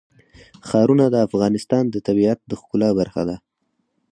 [0.67, 3.35] ښارونه د افغانستان د طبیعت د ښکلا برخه ده.